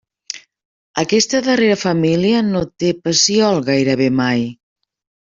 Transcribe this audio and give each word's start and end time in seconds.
Aquesta 1.01 1.41
darrera 1.47 1.75
família 1.81 2.39
no 2.47 2.63
té 2.85 2.89
pecíol 3.09 3.61
gairebé 3.69 4.09
mai. 4.23 4.43